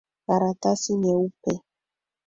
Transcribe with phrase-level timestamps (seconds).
[0.25, 1.53] Karatasi nyeupe.